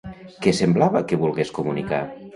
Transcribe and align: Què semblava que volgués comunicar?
Què 0.45 0.53
semblava 0.59 1.03
que 1.13 1.21
volgués 1.27 1.55
comunicar? 1.59 2.05